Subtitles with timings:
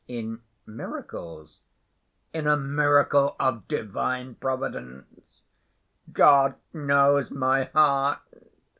[0.07, 1.59] "In miracles?"
[2.33, 5.43] "In a miracle of Divine Providence.
[6.11, 8.17] God knows my heart.